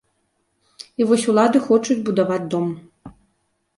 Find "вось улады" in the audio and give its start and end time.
1.11-1.57